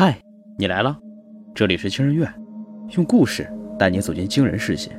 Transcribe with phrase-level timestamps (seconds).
[0.00, 0.16] 嗨，
[0.56, 0.96] 你来了，
[1.52, 2.32] 这里是惊人院，
[2.90, 4.92] 用故事带你走进惊人世界。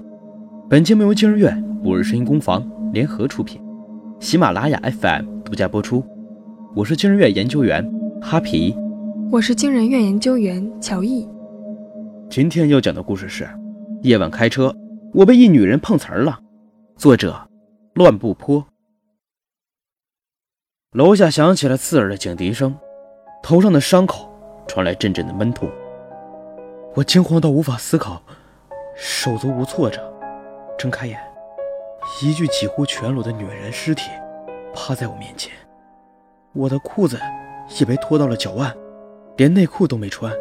[0.69, 3.62] 本节目由惊人院、五日声音工坊联合出品，
[4.20, 6.04] 喜马拉雅 FM 独家播出。
[6.75, 7.89] 我是惊人院研究员
[8.21, 8.75] 哈皮，
[9.31, 11.26] 我是惊人院研究员乔毅。
[12.29, 13.47] 今天要讲的故事是：
[14.02, 14.76] 夜晚开车，
[15.13, 16.38] 我被一女人碰瓷儿了。
[16.98, 17.50] 作者：
[17.94, 18.68] 乱步坡。
[20.91, 22.76] 楼下响起了刺耳的警笛声，
[23.41, 24.28] 头上的伤口。
[24.70, 25.67] 传来阵阵的闷痛，
[26.93, 28.21] 我惊慌到无法思考，
[28.95, 29.99] 手足无措着，
[30.77, 31.20] 睁开眼，
[32.21, 34.12] 一具几乎全裸的女人尸体
[34.71, 35.52] 趴在我面前，
[36.53, 37.20] 我的裤子
[37.79, 38.71] 也被拖到了脚腕，
[39.38, 40.31] 连内裤都没穿。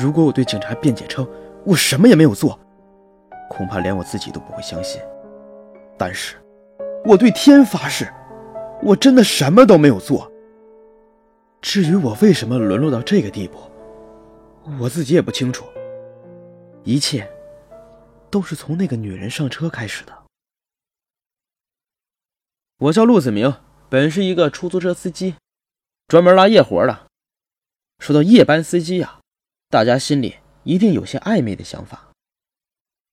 [0.00, 1.28] 如果我对警察辩解称
[1.64, 2.58] 我什么也没有做，
[3.50, 5.02] 恐怕连我自己都不会相信。
[5.98, 6.36] 但是，
[7.04, 8.08] 我对天发誓，
[8.82, 10.31] 我真的什么都没有做。
[11.62, 13.56] 至于我为什么沦落到这个地步，
[14.80, 15.64] 我自己也不清楚。
[16.82, 17.30] 一切
[18.28, 20.12] 都是从那个女人上车开始的。
[22.78, 23.54] 我叫陆子明，
[23.88, 25.36] 本是一个出租车司机，
[26.08, 27.06] 专门拉夜活的。
[28.00, 29.20] 说到夜班司机呀，
[29.70, 32.10] 大家心里一定有些暧昧的想法。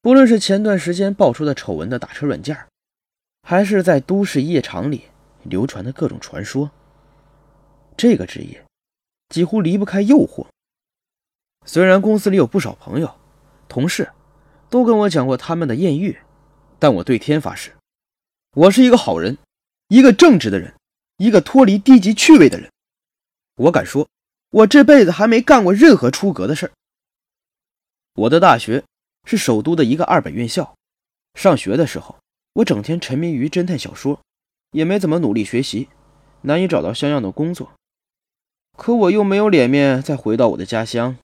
[0.02, 2.58] 不论是前段时间爆出的丑闻的打车软件，
[3.44, 5.03] 还是在都市夜场里
[5.44, 6.72] 流传的各种传说。
[8.00, 8.66] 这个职业
[9.28, 10.47] 几乎离不开诱惑。
[11.66, 13.19] 虽然公司里有不少朋友、
[13.67, 14.09] 同事
[14.69, 16.17] 都跟我讲过他们的艳遇，
[16.80, 17.75] 但我对天发誓，
[18.56, 19.38] 我是一个好人，
[19.89, 20.73] 一个正直的人，
[21.17, 22.72] 一个脱离低级趣味的人。
[23.58, 24.08] 我敢说，
[24.52, 26.72] 我这辈子还没干过任何出格的事儿。
[28.13, 28.81] 我的大学
[29.25, 30.73] 是首都的一个二本院校，
[31.34, 32.17] 上学的时候，
[32.53, 34.22] 我整天沉迷于侦探小说，
[34.72, 35.89] 也没怎么努力学习，
[36.44, 37.73] 难以找到像样的工作。
[38.80, 41.17] 可我又没有脸面再回到我的家乡，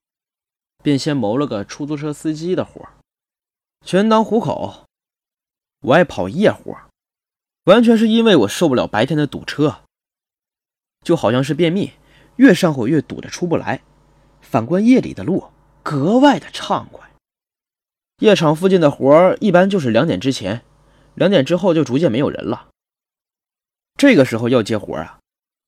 [0.83, 2.85] 便先谋了个出租车司机的活，
[3.85, 4.83] 全当糊口。
[5.79, 6.77] 我爱跑夜活，
[7.63, 9.83] 完全是因为我受不了白天的堵车，
[11.01, 11.93] 就好像是便秘，
[12.35, 13.81] 越上火越堵得出不来。
[14.41, 15.45] 反观夜里的路，
[15.81, 17.09] 格外的畅快。
[18.19, 20.65] 夜场附近的活一般就是两点之前，
[21.13, 22.67] 两点之后就逐渐没有人了。
[23.97, 25.19] 这个时候要接活啊，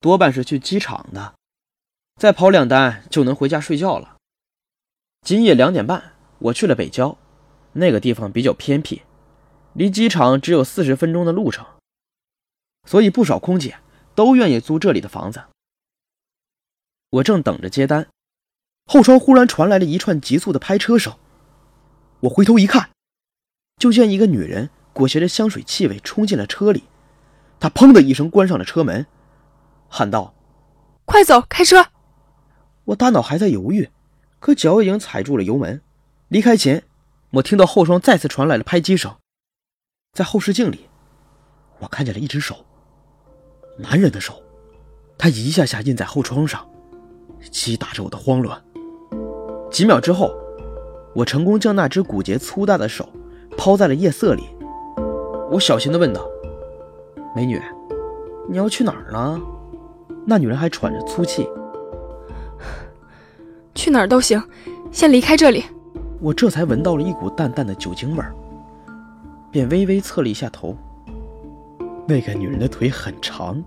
[0.02, 1.36] 多半是去机场的。
[2.18, 4.18] 再跑两单就能回家睡觉了。
[5.22, 7.16] 今夜两点半，我去了北郊，
[7.74, 9.04] 那个地方比较偏僻，
[9.74, 11.64] 离机场只有四十分钟的路程，
[12.86, 13.78] 所以不少空姐
[14.16, 15.44] 都愿意租这里的房子。
[17.12, 18.08] 我正等着接单，
[18.88, 21.16] 后窗忽然传来了一串急促的拍车声。
[22.22, 22.90] 我回头一看，
[23.78, 26.86] 就见一个女人裹挟着香水气味冲进了车里，
[27.60, 29.06] 她砰的一声关上了车门，
[29.88, 30.34] 喊道
[31.06, 31.90] ：“快走，开车！”
[32.88, 33.90] 我大脑还在犹豫，
[34.40, 35.82] 可脚已经踩住了油门。
[36.30, 36.84] 离开前，
[37.32, 39.14] 我听到后窗再次传来了拍击声。
[40.14, 40.88] 在后视镜里，
[41.80, 42.66] 我看见了一只手，
[43.78, 44.42] 男人的手，
[45.18, 46.66] 他一下下印在后窗上，
[47.52, 48.62] 击打着我的慌乱。
[49.70, 50.34] 几秒之后，
[51.14, 53.10] 我成功将那只骨节粗大的手
[53.58, 54.44] 抛在了夜色里。
[55.52, 56.26] 我小心地问道
[57.36, 57.62] ：“美女，
[58.50, 59.42] 你要去哪儿呢？”
[60.26, 61.46] 那女人还喘着粗气。
[63.78, 64.42] 去哪儿都行，
[64.92, 65.64] 先离开这里。
[66.20, 68.34] 我这才闻到了一股淡淡的酒精味儿，
[69.52, 70.76] 便微微侧了一下头。
[72.08, 73.64] 那个女人的腿很长，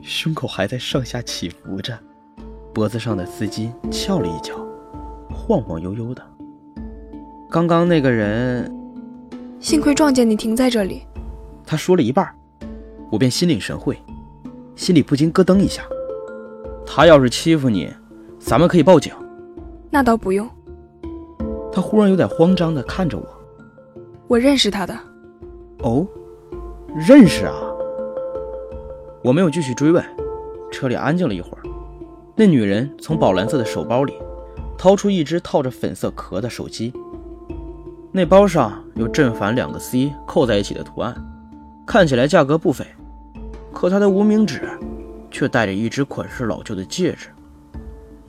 [0.00, 1.96] 胸口还在上下起伏着，
[2.74, 4.56] 脖子上的丝巾翘了一翘，
[5.30, 6.22] 晃晃悠悠的。
[7.48, 8.68] 刚刚那个人，
[9.60, 11.06] 幸亏撞见你停在这里。
[11.64, 12.28] 他说了一半，
[13.08, 13.96] 我便心领神会，
[14.74, 15.84] 心里不禁咯噔一下。
[16.84, 17.88] 他要是欺负你。
[18.44, 19.14] 咱们可以报警，
[19.88, 20.46] 那倒不用。
[21.72, 23.24] 他忽然有点慌张的看着我。
[24.26, 24.92] 我认识他的。
[25.78, 26.04] 哦，
[27.08, 27.54] 认识啊。
[29.22, 30.04] 我没有继续追问。
[30.72, 31.62] 车里安静了一会儿，
[32.34, 34.14] 那女人从宝蓝色的手包里
[34.76, 36.92] 掏出一只套着粉色壳的手机。
[38.10, 41.14] 那包上有正反两个 C 扣在一起的图案，
[41.86, 42.84] 看起来价格不菲。
[43.72, 44.68] 可她的无名指
[45.30, 47.28] 却戴着一只款式老旧的戒指。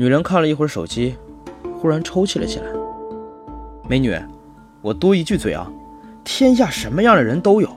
[0.03, 1.15] 女人看了一会儿手机，
[1.79, 2.65] 忽然抽泣了起来。
[3.87, 4.13] 美女，
[4.81, 5.71] 我多一句嘴啊，
[6.25, 7.69] 天下什么样的人都有，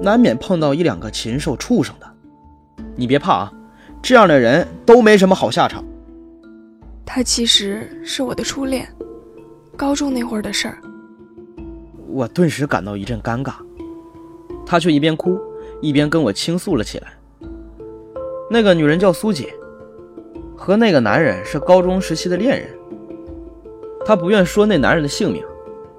[0.00, 2.06] 难免碰到一两个禽兽畜生的。
[2.94, 3.52] 你别怕啊，
[4.00, 5.82] 这样的人都没什么好下场。
[7.04, 8.88] 他其实是我的初恋，
[9.76, 10.78] 高中那会儿的事儿。
[12.06, 13.54] 我顿时感到一阵尴尬，
[14.64, 15.36] 他却一边哭
[15.80, 17.08] 一边跟我倾诉了起来。
[18.48, 19.52] 那个女人叫苏姐。
[20.56, 22.68] 和那个男人是高中时期的恋人。
[24.04, 25.44] 他不愿说那男人的姓名，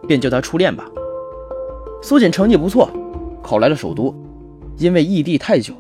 [0.08, 0.86] 便叫他初恋吧。
[2.02, 2.90] 苏锦成绩不错，
[3.44, 4.16] 考来了首都。
[4.78, 5.74] 因为异地太久，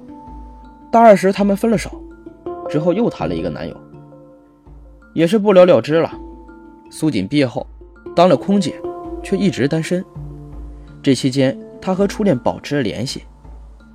[0.91, 2.01] 大二时他们分了手，
[2.68, 3.77] 之后又谈了一个男友，
[5.13, 6.12] 也是不了了之了。
[6.89, 7.68] 苏锦毕业后
[8.15, 8.74] 当了空姐，
[9.21, 10.03] 却一直单身。
[11.03, 13.24] 这期间，他和初恋保持了联系，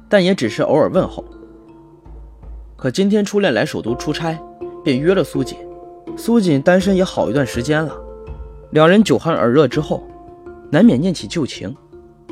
[0.08, 1.24] 但也只是偶尔问候。
[2.76, 4.38] 可今天初恋来首都出差，
[4.82, 5.58] 便约了苏锦。
[6.16, 7.94] 苏锦单身也好一段时间了，
[8.70, 10.02] 两人酒酣耳热之后，
[10.70, 11.74] 难免念起旧情，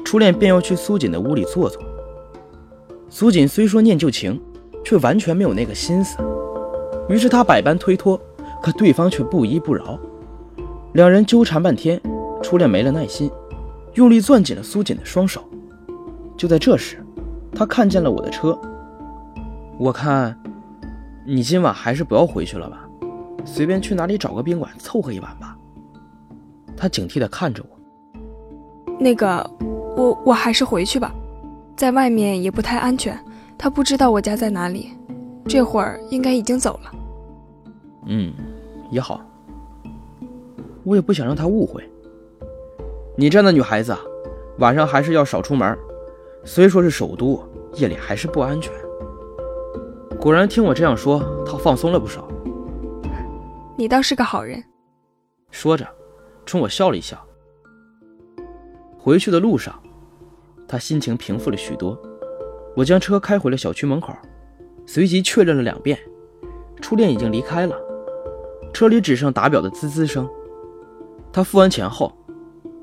[0.05, 1.83] 初恋便要去苏锦的屋里坐坐。
[3.09, 4.41] 苏锦虽说念旧情，
[4.85, 6.17] 却完全没有那个心思。
[7.09, 8.21] 于是他百般推脱，
[8.63, 9.99] 可对方却不依不饶。
[10.93, 12.01] 两人纠缠半天，
[12.43, 13.31] 初恋没了耐心，
[13.95, 15.43] 用力攥紧了苏锦的双手。
[16.37, 17.05] 就在这时，
[17.55, 18.59] 他看见了我的车。
[19.79, 20.39] 我看，
[21.33, 22.89] 你今晚还是不要回去了吧，
[23.45, 25.57] 随便去哪里找个宾馆凑合一晚吧。
[26.77, 28.19] 他警惕地看着我。
[28.99, 29.49] 那个，
[29.97, 31.15] 我我还是回去吧。
[31.77, 33.17] 在外面也不太安全，
[33.57, 34.91] 他不知道我家在哪里，
[35.47, 36.91] 这会儿应该已经走了。
[38.07, 38.35] 嗯，
[38.91, 39.21] 也好，
[40.83, 41.89] 我也不想让他误会。
[43.17, 43.97] 你这样的女孩子，
[44.59, 45.79] 晚上还是要少出门。
[46.45, 47.41] 虽说是首都，
[47.77, 48.73] 夜里还是不安全。
[50.21, 52.29] 果然，听我这样说，他放松了不少。
[53.75, 54.63] 你倒是个好人。
[55.51, 55.89] 说着，
[56.45, 57.19] 冲我笑了一笑。
[58.99, 59.75] 回去的路上。
[60.69, 61.99] 他心情平复了许多，
[62.77, 64.15] 我将车开回了小区门口，
[64.87, 65.99] 随即确认了两遍，
[66.81, 67.75] 初恋已经离开了，
[68.73, 70.29] 车里只剩打表的滋滋声。
[71.33, 72.13] 他付完钱后，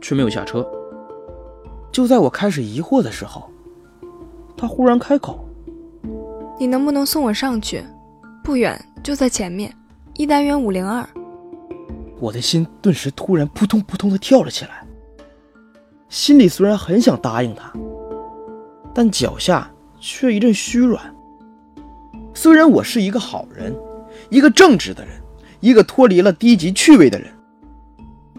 [0.02, 0.68] 却没有下车。
[1.94, 3.50] 就在我开始疑惑的时候，
[4.58, 5.47] 他忽然开口
[6.60, 7.84] ：“你能不能送我上去？
[8.44, 9.74] 不远，就在前面，
[10.16, 11.08] 一单元五零二。”
[12.20, 14.84] 我的心顿时突然扑通扑通的跳了起来。
[16.10, 17.72] 心里虽然很想答应他，
[18.94, 19.70] 但脚下
[20.00, 21.14] 却一阵虚软。
[22.34, 23.76] 虽然我是一个好人，
[24.30, 25.14] 一个正直的人，
[25.60, 27.28] 一个脱离了低级趣味的人，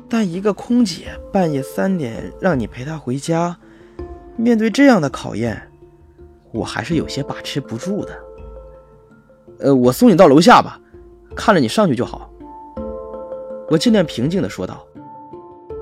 [0.08, 3.56] 但一个空姐半夜三点让你陪她回家，
[4.36, 5.70] 面对这样的考验，
[6.52, 8.24] 我还是有些把持不住的。
[9.60, 10.80] 呃，我送你到楼下吧，
[11.36, 12.30] 看着你上去就好。
[13.68, 14.86] 我尽量平静地说道。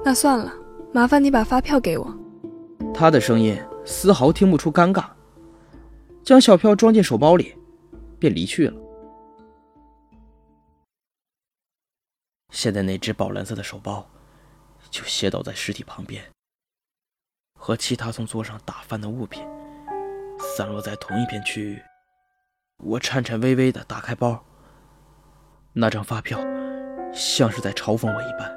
[0.05, 0.53] 那算了。
[0.93, 2.19] 麻烦你把发票给我。
[2.95, 5.05] 他的声音丝毫听不出尴尬，
[6.23, 7.55] 将小票装进手包里，
[8.19, 8.81] 便离去了。
[12.51, 14.09] 现在那只宝蓝色的手包，
[14.91, 16.25] 就斜倒在尸体旁边，
[17.59, 19.45] 和其他从桌上打翻的物品
[20.55, 21.83] 散落在同一片区域。
[22.79, 24.45] 我颤颤巍巍地打开包，
[25.73, 26.39] 那张发票
[27.13, 28.51] 像是在嘲讽我一般。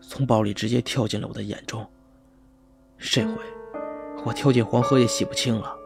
[0.00, 1.86] 从包里直接跳进了我的眼中。
[2.98, 3.34] 这回，
[4.24, 5.76] 我跳进黄河也洗不清了。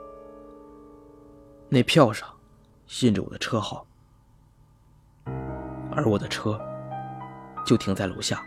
[1.68, 2.28] 那票上
[3.02, 3.86] 印着我的车号，
[5.90, 6.60] 而我的车
[7.66, 8.42] 就停在楼下。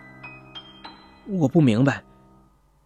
[1.28, 2.04] 我不明白，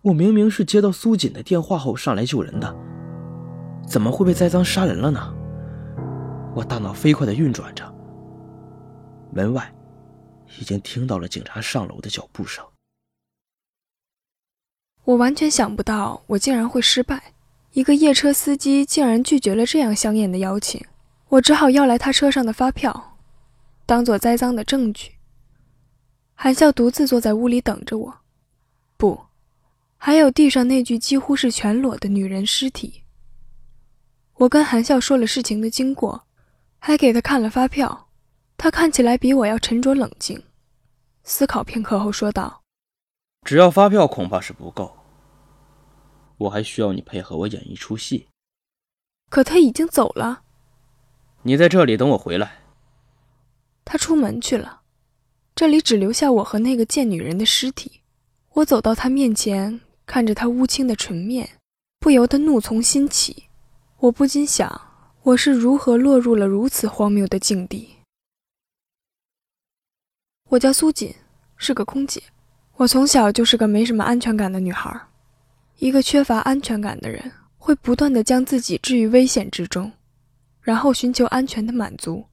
[0.01, 2.75] 我明明是接到苏锦的电话后上来救人的，
[3.88, 5.33] 怎么会被栽赃杀人了呢？
[6.56, 7.94] 我大脑飞快地运转着。
[9.33, 9.74] 门外
[10.60, 12.66] 已经听到了警察上楼的脚步声。
[15.04, 17.33] 我完全想不到，我竟然会失败。
[17.71, 20.85] 一个夜车司机竟然拒绝了这样香艳的邀请，
[21.30, 23.18] 我只好要来他车上的发票，
[23.85, 25.14] 当做栽赃的证据。
[26.35, 28.14] 韩笑独自坐在屋里等着我，
[28.97, 29.18] 不，
[29.97, 33.04] 还有地上那具几乎是全裸的女人尸体。
[34.42, 36.26] 我跟韩笑说了事情的经过，
[36.80, 38.10] 还给他看了发票，
[38.57, 40.44] 他看起来比我要沉着冷静，
[41.24, 42.64] 思考片刻后说道。
[43.45, 44.98] 只要发票恐怕是不够，
[46.40, 48.30] 我还需要你配合我演一出戏。
[49.30, 50.42] 可他已经走了。
[51.44, 52.62] 你在这里等我回来。
[53.86, 54.81] 他出门去了，
[55.54, 58.02] 这里只留下我和那个贱女人的尸体。
[58.54, 61.48] 我走到他面前，看着他乌青的唇面，
[62.00, 63.50] 不由得怒从心起。
[64.01, 64.81] 我不禁想，
[65.21, 67.87] 我是如何落入了如此荒谬的境地。
[70.49, 71.13] 我叫苏锦，
[71.55, 72.19] 是个空姐。
[72.77, 74.99] 我从小就是个没什么安全感的女孩，
[75.77, 79.91] 一个缺乏安全感的人会不断的将自己置于危险之中，
[80.61, 82.25] 然后寻求安全的满足，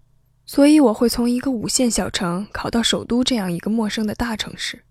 [0.47, 4.83] 所以我会从一个五线小城考到首都这样一个陌生的大城市，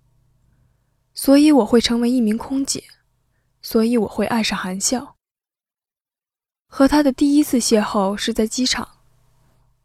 [1.15, 2.83] 所以我会成为一名空姐，
[3.63, 5.16] 所以我会爱上韩笑。
[6.67, 8.87] 和他的第一次邂逅是在机场，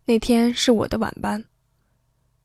[0.05, 1.45] 那天是我的晚班。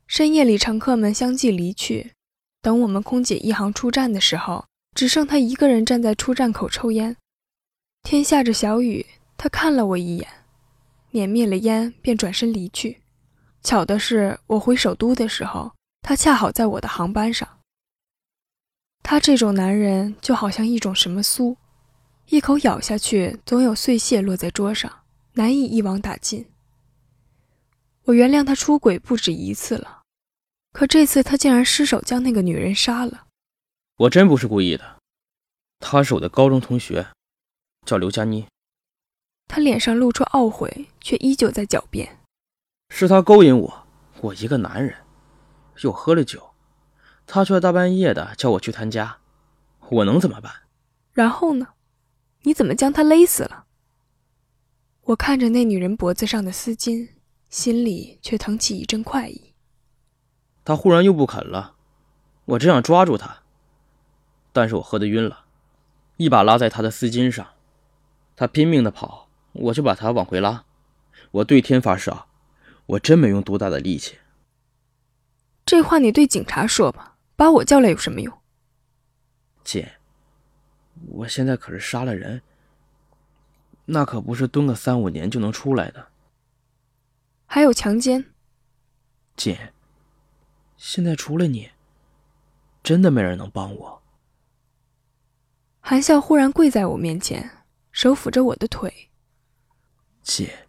[0.08, 2.14] 深夜里，乘客们相继离去。
[2.62, 4.66] 等我们空姐一行出站的时候，
[4.96, 7.16] 只剩她一个人站在出站口抽烟。
[8.04, 9.06] 天下着小雨，
[9.38, 10.28] 她看了我一眼，
[11.12, 13.02] 碾灭了烟，便转身离去。
[13.64, 17.48] 巧的是，我回首都的时候，他恰好在我的航班上。
[19.04, 21.56] 他这种男人就好像一种什么酥，
[22.30, 25.04] 一口咬下去，总有碎屑落在桌上，
[25.34, 26.46] 难以一网打尽。
[28.04, 30.02] 我原谅他出轨不止一次了，
[30.74, 33.28] 可这次他竟然失手将那个女人杀了。
[34.00, 34.98] 我真不是故意的，
[35.80, 37.08] 她是我的高中同学，
[37.86, 38.46] 叫刘佳妮。
[39.48, 42.20] 他脸上露出懊悔，却依旧在狡辩。
[42.90, 43.88] 是他勾引我，
[44.20, 44.94] 我一个男人，
[45.82, 46.54] 又喝了酒，
[47.26, 49.20] 他却大半夜的叫我去他家，
[49.88, 50.54] 我能怎么办？
[51.14, 51.70] 然后呢？
[52.48, 53.66] 你怎么将她勒死了？
[55.02, 57.10] 我看着那女人脖子上的丝巾，
[57.50, 59.54] 心里却腾起一阵快意。
[60.64, 61.76] 她忽然又不肯了，
[62.46, 63.44] 我只想抓住她，
[64.54, 65.44] 但是我喝得晕了，
[66.16, 67.46] 一把拉在她的丝巾上，
[68.38, 70.64] 她拼命的跑，我就把她往回拉，
[71.32, 72.28] 我对天发誓啊！
[72.86, 74.20] 我真没用多大的力气。
[75.66, 78.34] 这话你对警察说吧，把我叫来有什么用？
[79.66, 80.00] 姐，
[81.08, 82.42] 我现在可是杀了人，
[83.86, 86.08] 那可不是蹲个三五年就能出来的。
[87.46, 88.26] 还有强奸。
[89.36, 89.74] 姐，
[90.78, 91.70] 现在除了你，
[92.82, 94.02] 真的没人能帮我。
[95.80, 97.50] 韩笑忽然跪在我面前，
[97.92, 99.10] 手抚着我的腿。
[100.24, 100.68] 姐，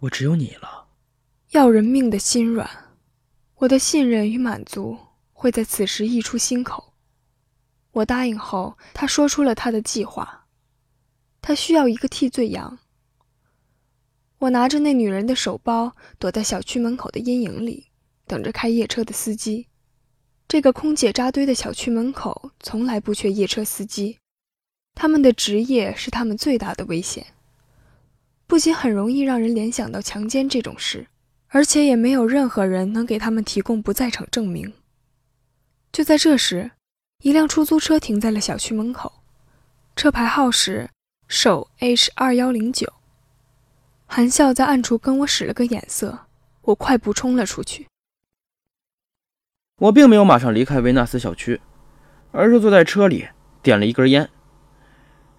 [0.00, 0.88] 我只有你了。
[1.50, 2.68] 要人命的心软，
[3.56, 4.98] 我的信任与满足
[5.32, 6.93] 会在此时溢出心口。
[7.94, 10.46] 我答应后，他说出了他的计划。
[11.40, 12.78] 他需要一个替罪羊。
[14.38, 17.88] 我拿着那女人的手包，躲在小区门口的阴影里，
[18.26, 19.68] 等着开夜车的司机。
[20.46, 24.18] 这个空姐扎堆的小区门口，从来不缺夜车司机。
[24.94, 27.26] 他们的职业是他们最大的危险，
[28.46, 31.08] 不仅很容易让人联想到强奸这种事。
[31.48, 34.72] 而且也没有任何人能给他们提供不在场证明。
[35.92, 36.72] 就在这时，
[37.24, 39.10] 一辆出租车停在了小区门口，
[39.96, 40.90] 车牌号是
[41.26, 42.92] 首 H 二幺零九。
[44.04, 46.26] 韩笑在暗处跟我使了个眼色，
[46.60, 47.88] 我快步冲了出去。
[49.76, 51.62] 我并没有马上离开维纳斯小区，
[52.30, 53.26] 而是坐在车里
[53.62, 54.28] 点了一根烟。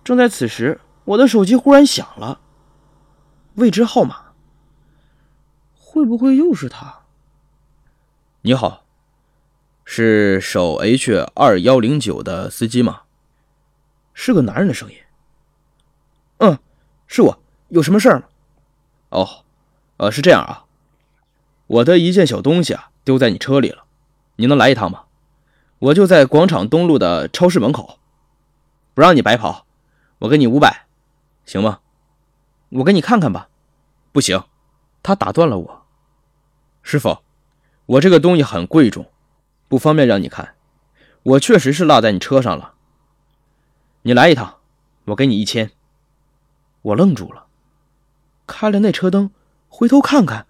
[0.03, 2.41] 正在此时，我的手机忽然响了，
[3.53, 4.33] 未知号码。
[5.75, 7.03] 会不会又是他？
[8.41, 8.84] 你好，
[9.87, 13.03] 是首 H 二幺零九的司机吗？
[14.15, 14.97] 是个男人的声音。
[16.39, 16.57] 嗯，
[17.07, 17.39] 是我，
[17.69, 18.25] 有什么事儿吗？
[19.09, 19.45] 哦，
[19.97, 20.65] 呃，是这样啊，
[21.67, 23.85] 我的一件小东西啊丢在你车里了，
[24.37, 25.03] 你能来一趟吗？
[25.77, 27.99] 我就在广场东路的超市门口，
[28.95, 29.67] 不让你白跑，
[30.19, 30.87] 我给你五百，
[31.45, 31.79] 行吗？
[32.69, 33.49] 我给你看看吧。
[34.11, 34.43] 不行，
[35.03, 35.85] 他打断了我。
[36.81, 37.19] 师傅，
[37.85, 39.05] 我这个东西很贵重，
[39.67, 40.55] 不方便让你看。
[41.23, 42.75] 我确实是落在你车上了。
[44.03, 44.57] 你来一趟，
[45.05, 45.71] 我给你一千。
[46.83, 47.47] 我愣住了，
[48.45, 49.31] 开了那车灯，
[49.67, 50.45] 回头看看，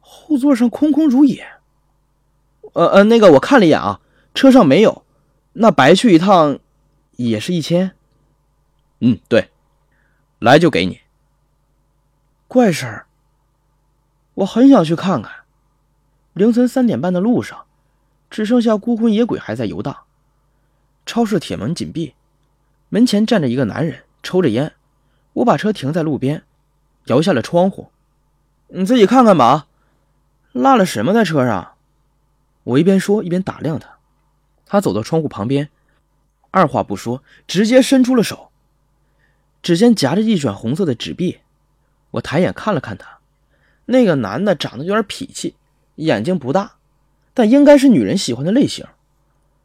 [0.00, 1.46] 后座上空空如也。
[2.74, 4.02] 呃呃，那个我看了一眼啊，
[4.34, 5.04] 车上没有。
[5.54, 6.58] 那白去一趟，
[7.12, 7.96] 也是一千。
[9.00, 9.50] 嗯，对，
[10.38, 11.00] 来就给你。
[12.46, 13.06] 怪事儿。
[14.34, 15.32] 我很想去看看。
[16.34, 17.66] 凌晨三点半的路上，
[18.30, 19.96] 只剩下孤魂野鬼还在游荡。
[21.06, 22.14] 超市铁门紧闭，
[22.88, 24.74] 门前站着一个男人，抽着烟。
[25.34, 26.42] 我把车停在路边，
[27.06, 27.90] 摇下了窗户。
[28.68, 29.66] 你自己看看吧，
[30.52, 31.74] 落了什么在车上？
[32.64, 33.96] 我一边说一边打量他。
[34.66, 35.70] 他走到窗户旁边，
[36.50, 38.50] 二话不说，直接伸出了手，
[39.62, 41.38] 指尖夹着一卷红色的纸币。
[42.10, 43.18] 我抬眼看了看他。
[43.86, 45.54] 那个男的长得有点痞气，
[45.94, 46.77] 眼睛不大，
[47.38, 48.84] 但应该是女人喜欢的类型。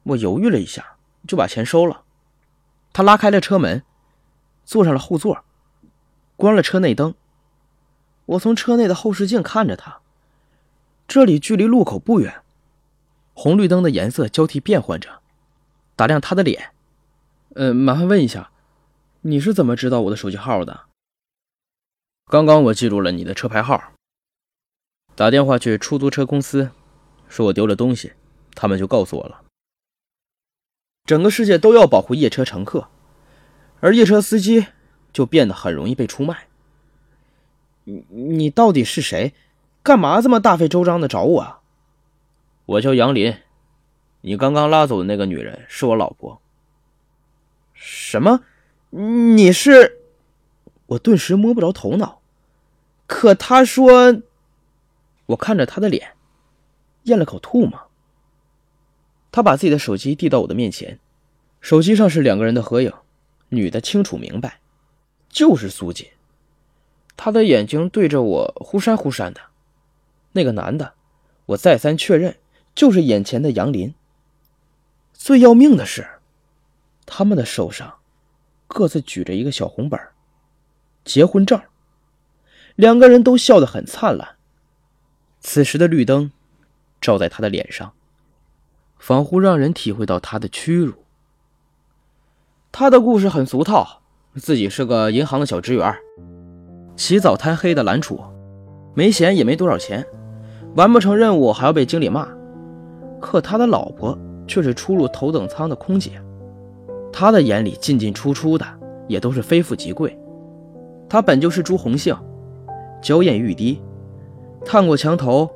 [0.04, 0.94] 我犹豫了一下，
[1.26, 2.04] 就把钱收了。
[2.92, 3.82] 他拉开了车门，
[4.64, 5.44] 坐上了后座，
[6.36, 7.16] 关了车内灯。
[8.26, 9.98] 我从车内的后视镜看着他。
[11.08, 12.42] 这里距离路口不远，
[13.32, 15.18] 红绿灯的颜色交替变换着。
[15.96, 16.70] 打量他的脸，
[17.56, 18.52] 呃，麻烦问一下，
[19.22, 20.82] 你是怎么知道我的手机号的？
[22.26, 23.82] 刚刚我记住了你的车牌号。
[25.16, 26.70] 打电话去出租车公司，
[27.28, 28.12] 说我丢了东西，
[28.54, 29.42] 他们就告诉我了。
[31.04, 32.88] 整个世界都要保护夜车乘客，
[33.80, 34.66] 而夜车司机
[35.12, 36.46] 就变得很容易被出卖。
[37.84, 39.34] 你你到底是谁？
[39.82, 41.60] 干嘛这么大费周章的找我啊？
[42.64, 43.36] 我叫杨林，
[44.22, 46.40] 你刚刚拉走的那个女人是我老婆。
[47.74, 48.40] 什么？
[48.88, 50.00] 你是？
[50.86, 52.22] 我顿时摸不着头脑。
[53.06, 54.22] 可他说，
[55.26, 56.13] 我看着他的脸，
[57.04, 57.80] 咽了口吐沫。
[59.32, 61.00] 他把自己的手机递到我的面前，
[61.60, 62.92] 手机上是两个人的合影，
[63.48, 64.60] 女的清楚明白，
[65.28, 66.06] 就是苏锦。
[67.16, 69.40] 他的眼睛对着我忽闪忽闪的。
[70.32, 70.94] 那个男的，
[71.46, 72.36] 我再三确认，
[72.74, 73.94] 就是眼前的杨林。
[75.12, 76.06] 最要命的是，
[77.06, 77.98] 他们的手上
[78.66, 80.00] 各自举着一个小红本
[81.04, 81.60] 结婚证。
[82.74, 84.36] 两个人都笑得很灿烂。
[85.40, 86.32] 此时的绿灯
[87.04, 87.92] 照在他的脸上，
[88.98, 90.94] 仿佛让人体会到他的屈辱。
[92.72, 94.00] 他的故事很俗套，
[94.36, 95.94] 自己是个银行的小职员，
[96.96, 98.18] 起早贪黑的揽储，
[98.94, 100.02] 没闲也没多少钱，
[100.76, 102.26] 完不成任务还要被经理骂。
[103.20, 104.18] 可他的老婆
[104.48, 106.12] 却是出入头等舱的空姐，
[107.12, 108.64] 他的眼里进进出出的
[109.08, 110.18] 也都是非富即贵。
[111.06, 112.16] 他本就是朱红杏。
[113.02, 113.82] 娇艳欲滴，
[114.64, 115.50] 探过墙头，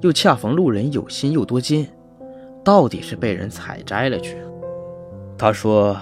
[0.00, 1.88] 又恰逢路人有心又多金，
[2.62, 4.36] 到底是被人采摘了去。
[5.38, 5.96] 他说：“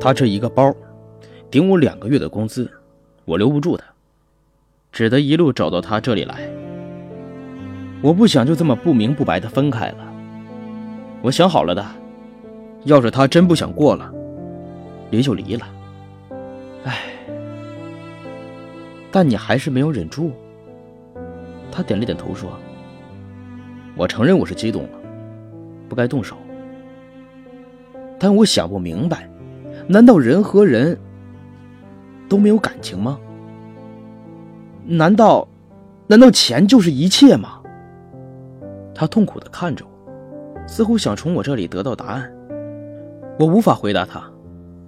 [0.00, 0.74] 他这一个包，
[1.50, 2.70] 顶我两个月的工资，
[3.24, 3.84] 我留不住他，
[4.92, 6.48] 只得一路找到他这里来。
[8.02, 10.14] 我不想就这么不明不白的分开了，
[11.22, 11.84] 我想好了的，
[12.84, 14.12] 要是他真不想过了，
[15.10, 15.66] 离就离了。
[16.84, 16.98] 唉。”
[19.12, 20.30] 但你还是没有忍住。
[21.72, 22.50] 他点了点头，说
[23.96, 24.90] ：“我承认我是激动了，
[25.88, 26.36] 不该动手。
[28.18, 29.28] 但我想不明白，
[29.88, 30.98] 难道人和人
[32.28, 33.18] 都没有感情吗？
[34.84, 35.48] 难道，
[36.06, 37.60] 难道钱就是一切吗？”
[38.94, 42.30] 他痛苦的看着我，似乎想从我这里得到答案。
[43.38, 44.22] 我无法回答他，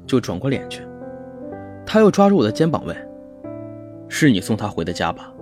[0.06, 0.82] 就转过脸去。
[1.84, 2.96] 他又抓住我的肩膀问。
[4.08, 5.32] 是你送他回的家吧？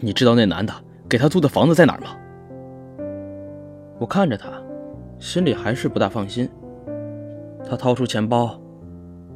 [0.00, 0.72] 你知道那男的
[1.08, 2.16] 给他租的房子在哪儿吗？
[4.00, 4.50] 我看着他，
[5.18, 6.50] 心里还是不大放心。
[7.68, 8.58] 他掏出钱包，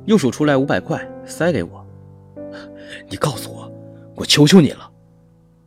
[0.06, 1.86] 又数出来五百块，塞给我。
[3.06, 3.70] 你告诉我，
[4.16, 4.90] 我求求你了。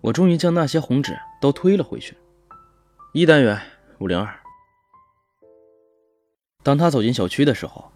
[0.01, 2.17] 我终于将那些红纸都推了回去。
[3.13, 3.61] 一单元
[3.99, 4.35] 五零二。
[6.63, 7.91] 当他走进小区的时候，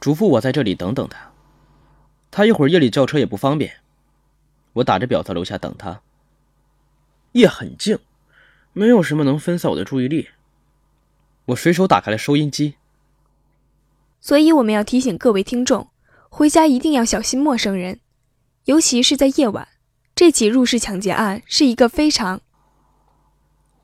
[0.00, 1.30] 嘱咐我在这里等等他。
[2.28, 3.72] 他一会儿夜里叫车也不方便。
[4.72, 6.00] 我打着表在楼下等他。
[7.32, 7.96] 夜很静，
[8.72, 10.28] 没有什么能分散我的注意力。
[11.46, 12.74] 我随手打开了收音机。
[14.20, 15.90] 所以我们要提醒各位听众，
[16.28, 18.00] 回家一定要小心陌生人，
[18.64, 19.68] 尤其是在夜晚。
[20.14, 22.40] 这起入室抢劫案是一个非常……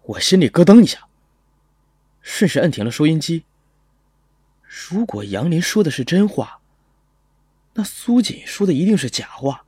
[0.02, 1.06] 我心里咯噔一下，
[2.20, 3.44] 顺势摁停了收音机。
[4.90, 6.60] 如果杨林说的是真话，
[7.74, 9.64] 那苏锦说的一定是假话。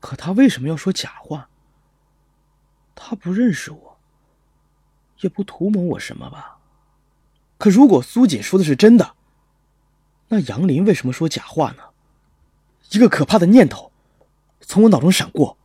[0.00, 1.48] 可他为什么要说假话？
[2.94, 3.98] 他不认识我，
[5.20, 6.58] 也不图谋我什么吧？
[7.58, 9.14] 可如果苏锦说的是真的，
[10.28, 11.84] 那杨林为什么说假话呢？
[12.90, 13.92] 一个可怕的念头
[14.60, 15.56] 从我脑中闪过，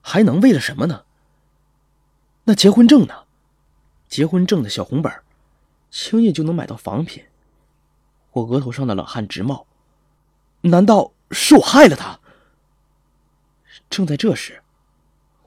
[0.00, 1.04] 还能为了什么呢？
[2.44, 3.24] 那结婚证呢？
[4.08, 5.12] 结婚证的小红本，
[5.90, 7.24] 轻易就能买到仿品。
[8.32, 9.66] 我额头上的冷汗直冒，
[10.62, 12.20] 难道是我害了他？
[13.90, 14.62] 正在这时，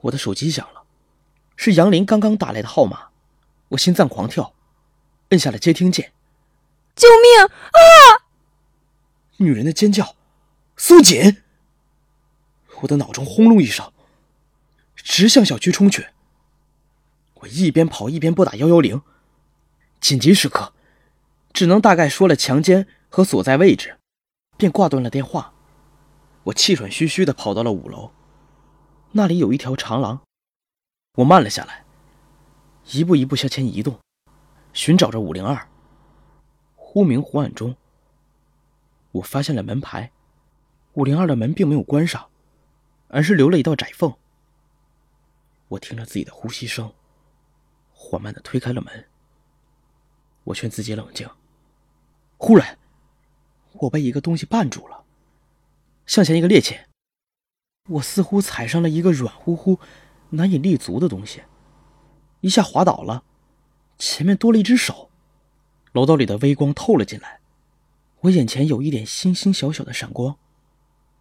[0.02, 0.81] 我的手机响了，
[1.64, 3.10] 是杨林刚刚打来的号码。
[3.68, 4.52] 我心脏狂跳，
[5.28, 6.12] 摁下了接听键。
[6.96, 8.26] 救命啊！
[9.36, 10.16] 女人的尖叫，
[10.76, 11.40] 苏锦！
[12.80, 13.92] 我的脑中轰隆一声，
[14.96, 16.08] 直向小区冲去。
[17.34, 19.00] 我一边跑一边拨打幺幺零。
[20.00, 20.72] 紧急时刻，
[21.52, 23.98] 只能大概说了强奸和所在位置，
[24.56, 25.54] 便挂断了电话。
[26.42, 28.10] 我气喘吁吁的跑到了五楼。
[29.12, 30.22] 那里有一条长廊，
[31.16, 31.84] 我慢了下来，
[32.90, 34.00] 一步一步向前移动，
[34.72, 35.68] 寻找着五零二。
[36.74, 37.76] 忽明忽暗中，
[39.10, 40.10] 我发现了门牌，
[40.94, 42.30] 五零二的门并没有关上，
[43.08, 44.14] 而是留了一道窄缝。
[45.68, 46.90] 我听着自己的呼吸声，
[47.92, 49.08] 缓慢的推开了门。
[50.44, 51.28] 我劝自己冷静。
[52.38, 52.78] 忽然，
[53.72, 55.04] 我被一个东西绊住了，
[56.06, 56.86] 向前一个趔趄。
[57.88, 59.78] 我似乎踩上了一个软乎乎、
[60.32, 61.42] 难以立足的东西，
[62.40, 63.24] 一下滑倒了，
[63.98, 65.10] 前面多了一只手。
[65.92, 67.40] 楼道里的微光透了进来，
[68.20, 70.38] 我眼前有一点星星小小的闪光。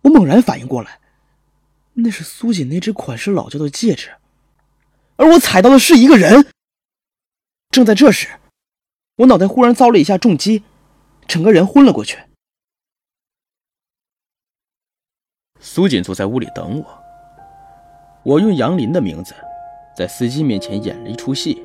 [0.03, 0.99] 我猛然反应过来，
[1.93, 4.15] 那是苏锦那只款式老旧的戒指，
[5.17, 6.47] 而我踩到的是一个人。
[7.69, 8.39] 正在这时，
[9.17, 10.63] 我脑袋忽然遭了一下重击，
[11.27, 12.17] 整个人昏了过去。
[15.59, 17.00] 苏锦坐在屋里等我，
[18.23, 19.33] 我用杨林的名字
[19.95, 21.61] 在司机面前演了一出戏。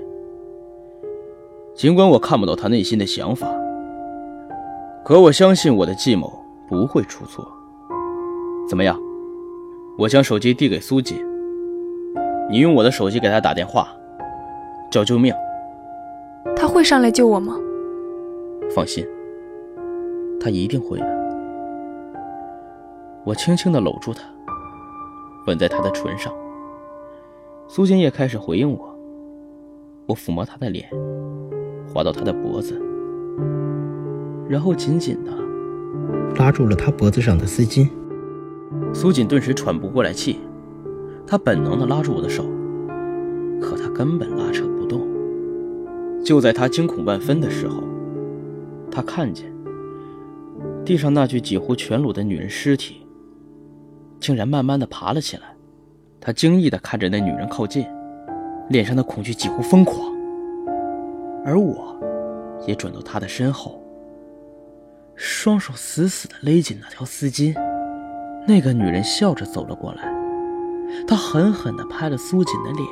[1.74, 3.46] 尽管我看不到他内心的想法，
[5.04, 6.32] 可我相信我的计谋
[6.66, 7.46] 不会出错。
[8.66, 8.98] 怎么样？
[9.98, 11.18] 我将手机递给苏锦，
[12.50, 13.88] 你用我的手机给他打电话，
[14.90, 15.34] 叫救命。
[16.56, 17.58] 他会上来救我吗？
[18.74, 19.06] 放心，
[20.40, 21.06] 他一定会的。
[23.24, 24.22] 我轻轻地搂住他，
[25.46, 26.32] 吻在他的唇上。
[27.68, 28.96] 苏锦也开始回应我。
[30.06, 30.88] 我抚摸他的脸，
[31.92, 32.80] 滑到他的脖子，
[34.48, 35.32] 然后紧紧的
[36.36, 37.88] 拉住了他脖子上的丝巾。
[38.92, 40.38] 苏锦顿时喘不过来气，
[41.26, 42.44] 他本能的拉住我的手，
[43.60, 45.04] 可他根本拉扯不动。
[46.24, 47.82] 就在他惊恐万分的时候，
[48.90, 49.52] 他看见
[50.84, 53.04] 地上那具几乎全裸的女人尸体，
[54.20, 55.55] 竟然慢慢的爬了起来。
[56.20, 57.86] 他惊异的看着那女人靠近，
[58.68, 60.12] 脸上的恐惧几乎疯狂。
[61.44, 61.96] 而我，
[62.66, 63.80] 也转到他的身后，
[65.14, 67.54] 双手死死的勒紧那条丝巾。
[68.48, 70.02] 那个女人笑着走了过来，
[71.06, 72.88] 她狠狠的拍了苏锦的脸，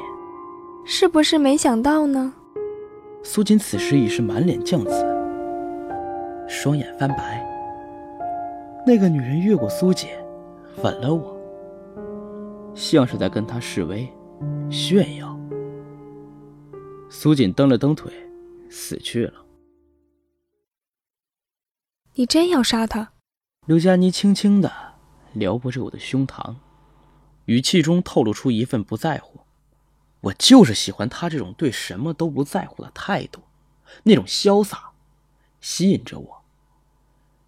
[0.85, 2.33] 是不是没想到呢？
[3.23, 4.91] 苏锦此时已是满脸酱紫，
[6.47, 7.45] 双眼翻白。
[8.87, 10.11] 那个女人越过苏锦，
[10.83, 11.34] 吻了我，
[12.75, 14.11] 像是在跟他示威、
[14.71, 15.39] 炫耀。
[17.09, 18.13] 苏锦蹬了蹬腿，
[18.69, 19.45] 死去了。
[22.15, 23.13] 你真要杀他？
[23.67, 24.71] 刘佳妮轻轻的
[25.33, 26.57] 撩拨着我的胸膛，
[27.47, 29.41] 语气中透露出一份不在乎。
[30.21, 33.43] 我就是喜欢他这种对什么都不在乎的态度，
[34.03, 34.93] 那种潇洒，
[35.61, 36.45] 吸引着我。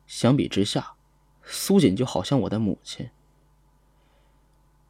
[0.06, 0.94] 相比之下，
[1.42, 3.08] 苏锦就好像我的母亲。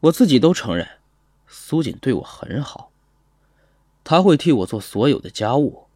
[0.06, 0.86] 我自己都承认，
[1.48, 2.90] 苏锦对我很好，
[4.04, 5.86] 他会替我做所有的家务，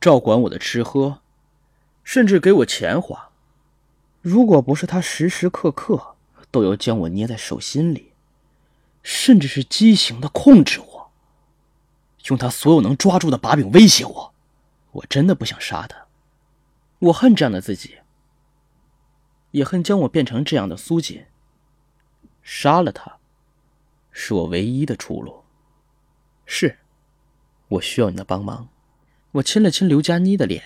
[0.00, 1.20] 照管我的吃喝，
[2.02, 3.30] 甚至给我钱花。
[4.22, 6.16] 如果不是他时时刻刻
[6.50, 8.12] 都要将我捏在手心里，
[9.02, 11.10] 甚至是畸形的控制我。
[12.28, 14.34] 用他所有能抓住的把柄威胁我，
[14.92, 16.06] 我真的不想杀他。
[16.98, 17.98] 我恨这样的自己，
[19.50, 21.26] 也恨将我变成这样的苏锦。
[22.42, 23.18] 杀了他，
[24.18, 25.44] 是我唯一的出路。
[26.46, 26.78] 是，
[27.68, 28.66] 我需要你的帮忙。
[29.32, 30.62] 我亲了亲刘佳妮的脸。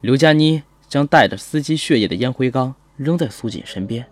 [0.00, 4.08] 刘佳妮将带着司机血液的烟灰缸扔在苏锦身边，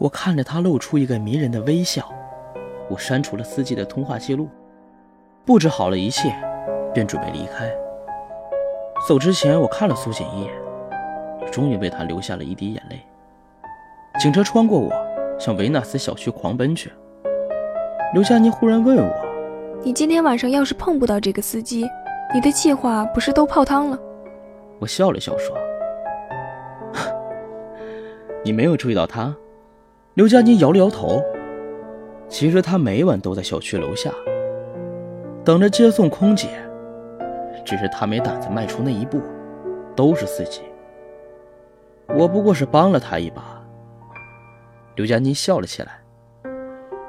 [0.00, 2.10] 我看着她露出一个迷人的微笑。
[2.88, 4.48] 我删除了司机的通话记录，
[5.44, 6.34] 布置好了一切，
[6.94, 7.70] 便准备离开。
[9.06, 10.50] 走之前，我看了苏锦一眼，
[11.52, 13.04] 终于为她流下了一滴眼泪。
[14.18, 14.90] 警车穿过我，
[15.42, 16.88] 向维纳斯小区狂奔去。
[18.14, 19.12] 刘佳妮忽然问我
[19.82, 21.84] ：“你今天晚上要是碰不到这个司机，
[22.32, 23.98] 你的计划不是都泡汤了？”
[24.78, 25.56] 我笑了笑说
[28.44, 29.34] ：“你没有注意到他？”
[30.14, 31.20] 刘佳妮摇了摇头。
[32.28, 34.10] 其实他每晚都在小区楼下
[35.44, 36.48] 等着接送空姐，
[37.64, 39.20] 只是他没胆子迈出那一步。
[39.94, 40.62] 都是司机，
[42.16, 43.61] 我不过是帮了他一把。
[44.94, 46.02] 刘佳妮笑了起来。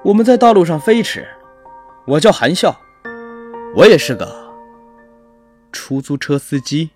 [0.03, 1.27] 我们在道路上飞驰。
[2.05, 2.75] 我叫韩笑，
[3.73, 4.51] 我也是个
[5.71, 6.89] 出租车司机。